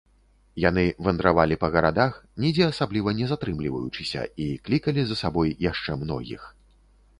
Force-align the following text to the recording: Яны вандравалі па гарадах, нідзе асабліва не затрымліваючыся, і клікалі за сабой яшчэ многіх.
Яны 0.61 0.85
вандравалі 1.07 1.57
па 1.63 1.67
гарадах, 1.75 2.13
нідзе 2.45 2.65
асабліва 2.71 3.09
не 3.21 3.29
затрымліваючыся, 3.33 4.25
і 4.49 4.51
клікалі 4.69 5.01
за 5.11 5.15
сабой 5.23 5.57
яшчэ 5.71 5.91
многіх. 6.05 6.53